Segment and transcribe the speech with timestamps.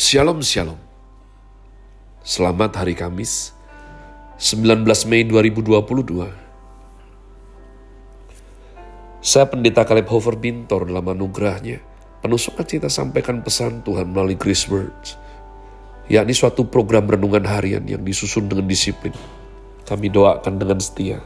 [0.00, 0.80] Shalom Shalom.
[2.24, 3.52] Selamat hari Kamis,
[4.40, 6.24] 19 Mei 2022.
[9.20, 11.84] Saya pendeta Caleb Hofer Bintor dalam anugerahnya,
[12.24, 15.20] penuh sukacita sampaikan pesan Tuhan melalui Grace Words,
[16.08, 19.12] yakni suatu program renungan harian yang disusun dengan disiplin.
[19.84, 21.20] Kami doakan dengan setia.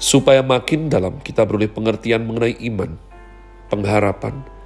[0.00, 2.96] Supaya makin dalam kita beroleh pengertian mengenai iman,
[3.68, 4.56] pengharapan,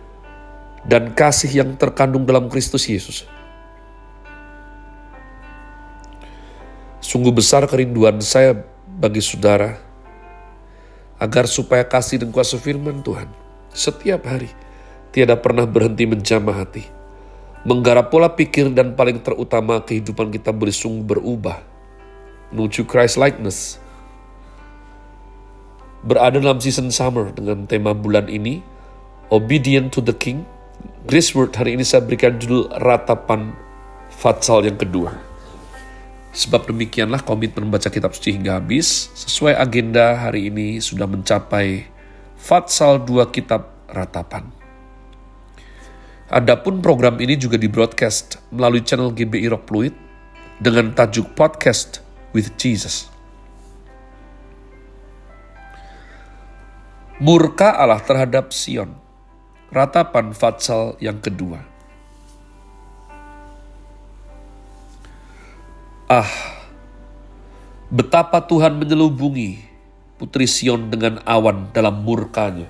[0.83, 3.27] dan kasih yang terkandung dalam Kristus Yesus.
[7.03, 8.57] Sungguh besar kerinduan saya
[8.87, 9.79] bagi saudara,
[11.23, 13.31] agar supaya kasih dan kuasa firman Tuhan
[13.71, 14.51] setiap hari
[15.15, 16.87] tiada pernah berhenti menjamah hati,
[17.63, 21.63] menggarap pola pikir dan paling terutama kehidupan kita boleh sungguh berubah
[22.53, 23.81] menuju Christ likeness.
[26.03, 28.61] Berada dalam season summer dengan tema bulan ini,
[29.31, 30.43] Obedient to the King,
[31.03, 33.55] Grace Word hari ini saya berikan judul Ratapan
[34.15, 35.11] Fatsal yang kedua.
[36.31, 41.91] Sebab demikianlah komitmen membaca kitab suci hingga habis, sesuai agenda hari ini sudah mencapai
[42.39, 44.47] Fatsal dua kitab ratapan.
[46.31, 49.95] Adapun program ini juga di broadcast melalui channel GBI Rock Fluid
[50.63, 51.99] dengan tajuk Podcast
[52.31, 53.11] with Jesus.
[57.19, 59.02] Murka Allah terhadap Sion
[59.73, 61.65] ratapan Fatsal yang kedua.
[66.13, 66.29] Ah,
[67.89, 69.65] betapa Tuhan menyelubungi
[70.21, 72.69] Putri Sion dengan awan dalam murkanya.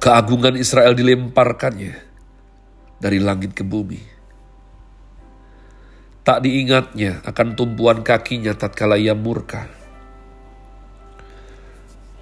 [0.00, 1.92] Keagungan Israel dilemparkannya
[2.96, 4.19] dari langit ke bumi
[6.30, 9.66] Tak diingatnya akan tumpuan kakinya tatkala ia murka.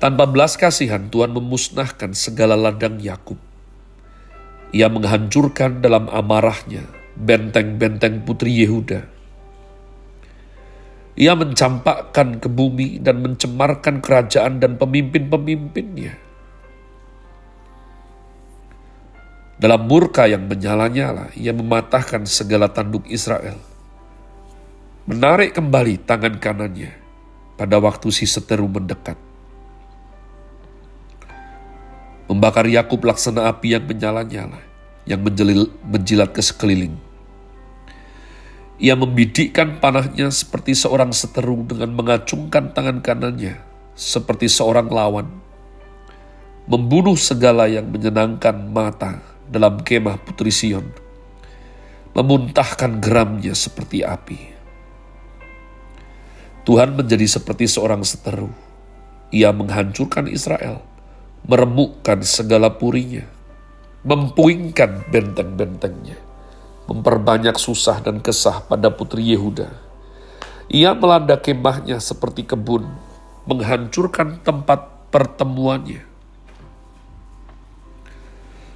[0.00, 3.36] Tanpa belas kasihan Tuhan memusnahkan segala ladang Yakub.
[4.72, 6.88] Ia menghancurkan dalam amarahnya
[7.20, 9.04] benteng-benteng putri Yehuda.
[11.20, 16.16] Ia mencampakkan ke bumi dan mencemarkan kerajaan dan pemimpin-pemimpinnya.
[19.60, 23.76] Dalam murka yang menyala-nyala, ia mematahkan segala tanduk Israel
[25.08, 26.92] menarik kembali tangan kanannya
[27.56, 29.16] pada waktu si seteru mendekat.
[32.28, 34.60] Membakar Yakub laksana api yang menyala-nyala,
[35.08, 36.92] yang menjelil, menjilat ke sekeliling.
[38.76, 43.64] Ia membidikkan panahnya seperti seorang seteru dengan mengacungkan tangan kanannya
[43.96, 45.40] seperti seorang lawan.
[46.68, 50.84] Membunuh segala yang menyenangkan mata dalam kemah Putri Sion.
[52.12, 54.57] Memuntahkan geramnya seperti api
[56.68, 58.52] Tuhan menjadi seperti seorang seteru.
[59.32, 60.84] Ia menghancurkan Israel,
[61.48, 63.24] meremukkan segala purinya,
[64.04, 66.20] mempuingkan benteng-bentengnya,
[66.84, 69.72] memperbanyak susah dan kesah pada putri Yehuda.
[70.68, 72.84] Ia melanda kemahnya seperti kebun,
[73.48, 76.04] menghancurkan tempat pertemuannya.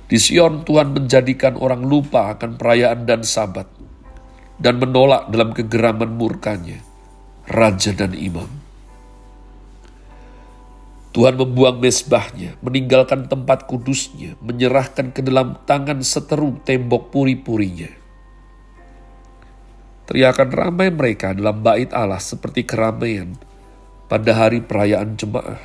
[0.09, 3.69] Di Sion Tuhan menjadikan orang lupa akan perayaan dan sabat,
[4.57, 6.92] dan menolak dalam kegeraman murkanya
[7.53, 8.49] raja dan imam.
[11.13, 17.93] Tuhan membuang mesbahnya, meninggalkan tempat kudusnya, menyerahkan ke dalam tangan seteru tembok puri-purinya.
[20.09, 23.37] Teriakan ramai mereka dalam bait Allah seperti keramaian
[24.09, 25.61] pada hari perayaan jemaah.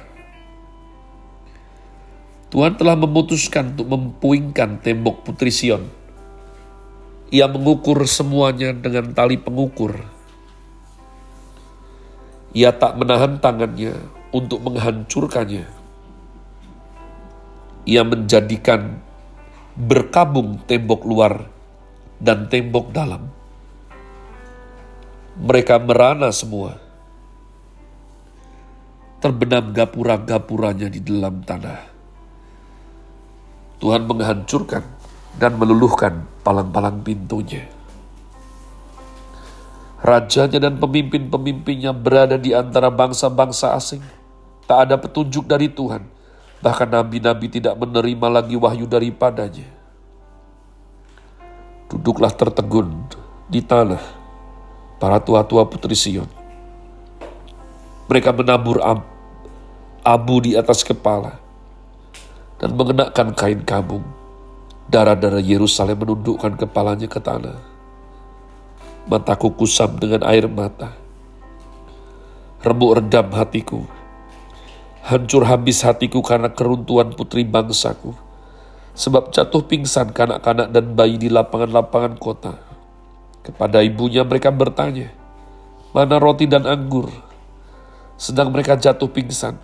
[2.51, 5.87] Tuhan telah memutuskan untuk mempuingkan tembok Putri Sion.
[7.31, 10.16] Ia mengukur semuanya dengan tali pengukur
[12.55, 13.95] ia tak menahan tangannya
[14.31, 15.67] untuk menghancurkannya.
[17.87, 18.99] Ia menjadikan
[19.75, 21.33] berkabung tembok luar
[22.19, 23.29] dan tembok dalam.
[25.37, 26.81] Mereka merana semua.
[29.17, 31.81] Terbenam gapura-gapuranya di dalam tanah.
[33.77, 34.83] Tuhan menghancurkan
[35.38, 37.76] dan meluluhkan palang-palang pintunya.
[39.97, 44.03] Rajanya dan pemimpin-pemimpinnya berada di antara bangsa-bangsa asing.
[44.69, 46.05] Tak ada petunjuk dari Tuhan.
[46.61, 49.65] Bahkan nabi-nabi tidak menerima lagi wahyu daripadanya.
[51.89, 52.94] Duduklah tertegun
[53.49, 54.01] di tanah
[55.01, 56.29] para tua-tua putri Sion.
[58.05, 59.01] Mereka menabur ab,
[60.05, 61.41] abu di atas kepala
[62.61, 64.05] dan mengenakan kain kabung.
[64.88, 67.76] Darah-darah Yerusalem menundukkan kepalanya ke tanah
[69.07, 70.92] Mataku kusam dengan air mata.
[72.59, 73.88] Remuk redam hatiku
[75.07, 78.12] Hancur habis hatiku karena keruntuhan putri bangsaku.
[78.92, 82.59] Sebab jatuh pingsan kanak-kanak dan bayi di lapangan-lapangan kota.
[83.39, 85.07] Kepada ibunya mereka bertanya,
[85.95, 87.07] mana roti dan anggur?
[88.19, 89.56] Sedang mereka jatuh pingsan.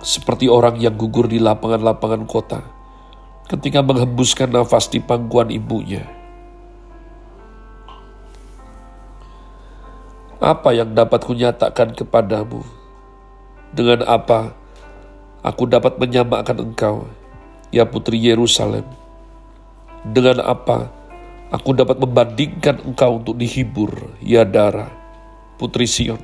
[0.00, 2.64] Seperti orang yang gugur di lapangan-lapangan kota
[3.52, 6.21] ketika menghembuskan nafas di pangkuan ibunya.
[10.42, 12.66] Apa yang dapat kunyatakan kepadamu?
[13.70, 14.50] Dengan apa
[15.46, 17.06] aku dapat menyamakan engkau,
[17.70, 18.82] ya putri Yerusalem?
[20.02, 20.90] Dengan apa
[21.54, 24.90] aku dapat membandingkan engkau untuk dihibur, ya Dara,
[25.62, 26.18] putri Sion?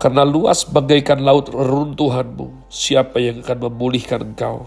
[0.00, 4.64] Karena luas bagaikan laut reruntuhanmu, siapa yang akan memulihkan engkau?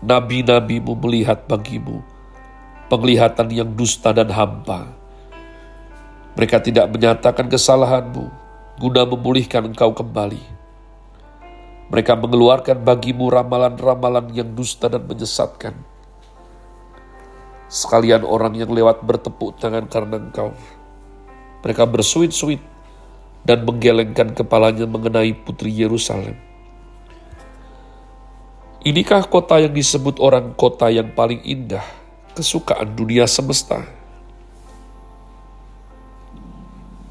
[0.00, 2.00] Nabi-nabimu melihat bagimu
[2.88, 5.01] penglihatan yang dusta dan hampa.
[6.32, 8.24] Mereka tidak menyatakan kesalahanmu,
[8.80, 10.40] guna memulihkan engkau kembali.
[11.92, 15.76] Mereka mengeluarkan bagimu ramalan-ramalan yang dusta dan menyesatkan.
[17.68, 20.56] Sekalian orang yang lewat bertepuk tangan karena engkau.
[21.60, 22.64] Mereka bersuit-suit
[23.44, 26.36] dan menggelengkan kepalanya mengenai putri Yerusalem.
[28.82, 31.84] Inikah kota yang disebut orang kota yang paling indah,
[32.34, 34.01] kesukaan dunia semesta?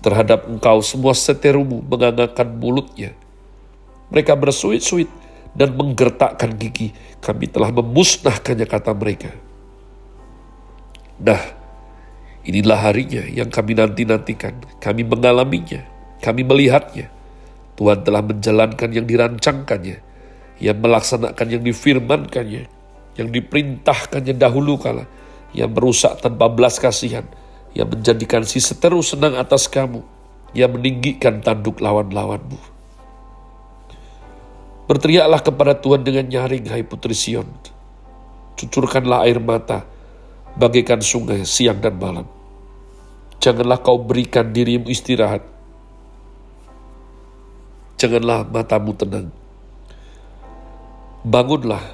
[0.02, 3.14] Terhadap engkau semua seterumu mengangangkan mulutnya.
[4.12, 5.08] Mereka bersuit-suit
[5.56, 6.92] dan menggertakkan gigi.
[7.22, 9.32] Kami telah memusnahkannya kata mereka.
[11.22, 11.42] Nah,
[12.44, 14.58] inilah harinya yang kami nanti-nantikan.
[14.82, 15.86] Kami mengalaminya,
[16.20, 17.14] kami melihatnya.
[17.78, 19.98] Tuhan telah menjalankan yang dirancangkannya,
[20.60, 22.64] yang melaksanakan yang difirmankannya,
[23.18, 25.06] yang diperintahkannya dahulu kala,
[25.54, 27.26] yang merusak tanpa belas kasihan,
[27.72, 30.04] yang menjadikan si seteru senang atas kamu,
[30.52, 32.60] yang meninggikan tanduk lawan-lawanmu.
[34.92, 37.48] Berteriaklah kepada Tuhan dengan nyaring, hai putri Sion.
[38.60, 39.88] Cucurkanlah air mata,
[40.60, 42.28] bagaikan sungai siang dan malam.
[43.40, 45.48] Janganlah kau berikan dirimu istirahat.
[47.96, 49.32] Janganlah matamu tenang.
[51.24, 51.86] Bangunlah,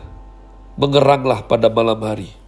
[0.76, 2.47] mengeranglah pada malam hari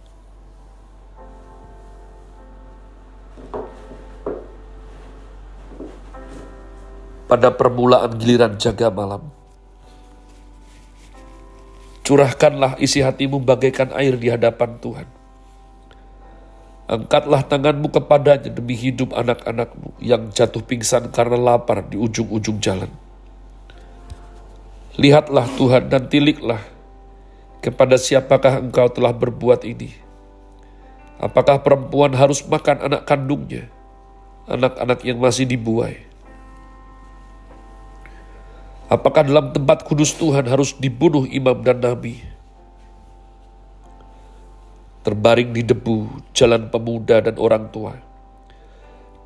[7.30, 9.30] pada permulaan giliran jaga malam.
[12.02, 15.08] Curahkanlah isi hatimu bagaikan air di hadapan Tuhan.
[16.90, 22.90] Angkatlah tanganmu kepadanya demi hidup anak-anakmu yang jatuh pingsan karena lapar di ujung-ujung jalan.
[24.98, 26.58] Lihatlah Tuhan dan tiliklah
[27.62, 29.94] kepada siapakah engkau telah berbuat ini.
[31.22, 33.70] Apakah perempuan harus makan anak kandungnya,
[34.50, 36.09] anak-anak yang masih dibuai?
[38.90, 42.18] Apakah dalam tempat kudus Tuhan harus dibunuh imam dan nabi?
[45.06, 47.94] Terbaring di debu, jalan pemuda dan orang tua.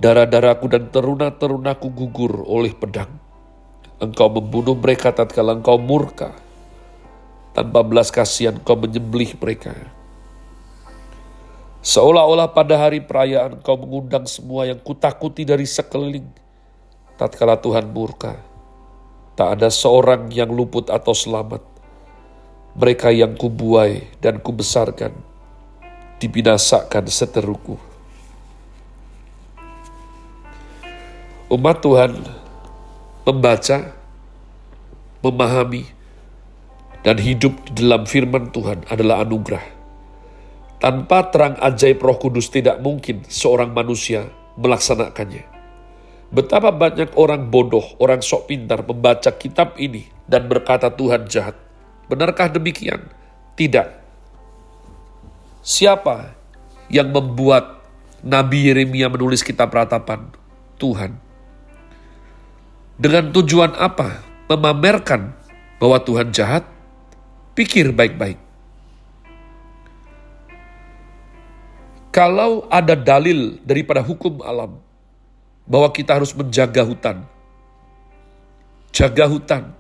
[0.05, 3.09] Darah-darahku dan teruna-terunaku gugur oleh pedang.
[4.05, 6.37] Engkau membunuh mereka tatkala engkau murka.
[7.57, 9.73] Tanpa belas kasihan kau menyembelih mereka.
[11.81, 16.29] Seolah-olah pada hari perayaan kau mengundang semua yang kutakuti dari sekeliling.
[17.17, 18.53] Tatkala Tuhan murka
[19.35, 21.59] Tak ada seorang yang luput atau selamat.
[22.79, 25.11] Mereka yang kubuai dan kubesarkan,
[26.23, 27.75] dibinasakan seteruku.
[31.51, 32.15] Umat Tuhan
[33.27, 33.95] membaca,
[35.23, 35.87] memahami,
[37.03, 39.67] dan hidup di dalam firman Tuhan adalah anugerah.
[40.79, 45.54] Tanpa terang ajaib roh kudus tidak mungkin seorang manusia melaksanakannya.
[46.35, 51.55] Betapa banyak orang bodoh, orang sok pintar membaca kitab ini dan berkata Tuhan jahat.
[52.11, 53.07] Benarkah demikian?
[53.55, 53.87] Tidak.
[55.63, 56.35] Siapa
[56.91, 57.87] yang membuat
[58.27, 60.35] Nabi Yeremia menulis kitab ratapan?
[60.75, 61.23] Tuhan.
[62.99, 64.27] Dengan tujuan apa?
[64.51, 65.39] Memamerkan
[65.79, 66.67] bahwa Tuhan jahat?
[67.55, 68.43] Pikir baik-baik.
[72.11, 74.84] Kalau ada dalil daripada hukum alam,
[75.65, 77.25] bahwa kita harus menjaga hutan.
[78.95, 79.75] Jaga hutan.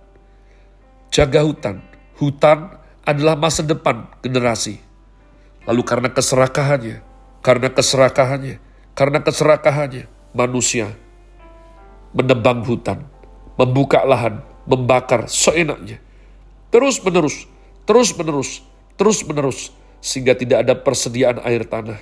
[1.13, 1.77] Jaga hutan.
[2.19, 4.81] Hutan adalah masa depan generasi.
[5.65, 7.01] Lalu karena keserakahannya,
[7.41, 8.57] karena keserakahannya,
[8.93, 10.93] karena keserakahannya, manusia
[12.15, 13.05] menebang hutan,
[13.57, 15.99] membuka lahan, membakar seenaknya.
[16.69, 17.47] Terus menerus,
[17.87, 18.51] terus menerus,
[18.99, 19.61] terus menerus,
[19.99, 21.99] sehingga tidak ada persediaan air tanah.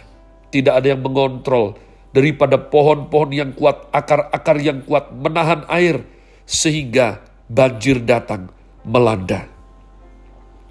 [0.53, 1.77] Tidak ada yang mengontrol
[2.13, 6.05] daripada pohon-pohon yang kuat, akar-akar yang kuat menahan air
[6.45, 8.53] sehingga banjir datang
[8.85, 9.49] melanda.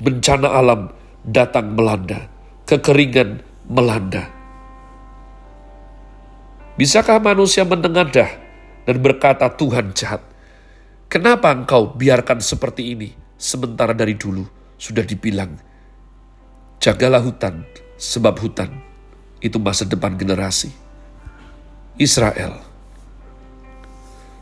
[0.01, 0.89] Bencana alam
[1.21, 2.29] datang melanda,
[2.65, 4.29] kekeringan melanda.
[6.77, 8.29] Bisakah manusia menengadah
[8.89, 10.25] dan berkata Tuhan jahat?
[11.11, 14.47] Kenapa engkau biarkan seperti ini sementara dari dulu
[14.79, 15.53] sudah dibilang
[16.81, 17.61] jagalah hutan
[18.01, 18.71] sebab hutan
[19.43, 20.90] itu masa depan generasi.
[21.99, 22.71] Israel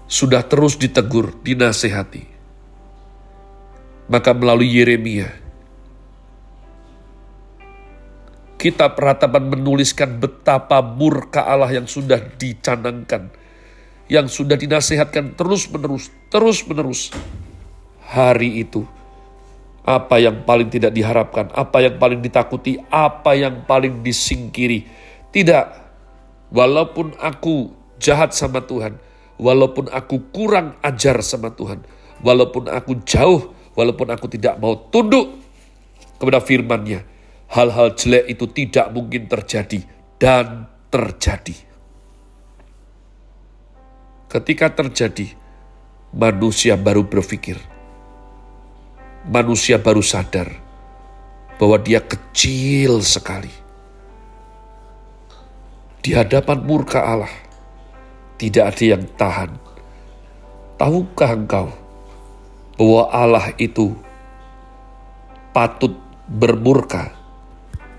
[0.09, 2.25] sudah terus ditegur, dinasehati.
[4.09, 5.29] Maka melalui Yeremia,
[8.57, 13.29] kitab ratapan menuliskan betapa murka Allah yang sudah dicanangkan,
[14.09, 17.13] yang sudah dinasehatkan terus-menerus, terus-menerus.
[18.09, 18.89] Hari itu,
[19.85, 24.89] apa yang paling tidak diharapkan, apa yang paling ditakuti, apa yang paling disingkiri.
[25.29, 25.88] Tidak,
[26.53, 28.97] walaupun aku jahat sama Tuhan,
[29.37, 31.81] walaupun aku kurang ajar sama Tuhan,
[32.25, 35.39] walaupun aku jauh, walaupun aku tidak mau tunduk
[36.19, 37.05] kepada firman-Nya,
[37.53, 39.79] hal-hal jelek itu tidak mungkin terjadi
[40.19, 41.55] dan terjadi.
[44.29, 45.33] Ketika terjadi,
[46.13, 47.57] manusia baru berpikir,
[49.25, 50.53] manusia baru sadar
[51.57, 53.68] bahwa dia kecil sekali
[55.99, 57.31] di hadapan murka Allah
[58.39, 59.51] tidak ada yang tahan.
[60.79, 61.67] Tahukah engkau
[62.79, 63.91] bahwa Allah itu
[65.51, 65.91] patut
[66.31, 67.11] bermurka,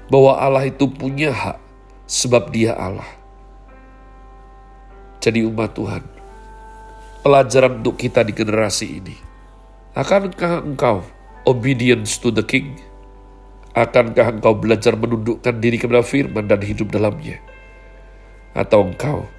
[0.08, 1.60] bahwa Allah itu punya hak
[2.08, 3.04] sebab dia Allah.
[5.20, 6.00] Jadi umat Tuhan,
[7.20, 9.16] pelajaran untuk kita di generasi ini,
[9.92, 11.04] akankah engkau
[11.44, 12.80] obedience to the king?
[13.76, 17.49] Akankah engkau belajar menundukkan diri kepada firman dan hidup dalamnya?
[18.50, 19.30] Atau engkau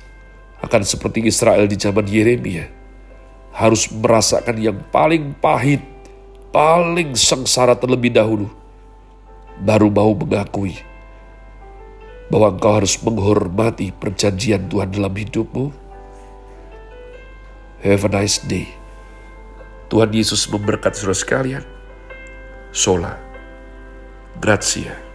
[0.61, 2.69] akan seperti Israel di zaman Yeremia,
[3.51, 5.83] harus merasakan yang paling pahit,
[6.55, 8.47] paling sengsara terlebih dahulu,
[9.59, 10.79] baru mau mengakui
[12.31, 15.65] bahwa engkau harus menghormati perjanjian Tuhan dalam hidupmu.
[17.83, 18.71] Have a nice day.
[19.91, 21.63] Tuhan Yesus memberkati saudara sekalian.
[22.71, 23.19] Sola.
[24.39, 25.10] Grazie.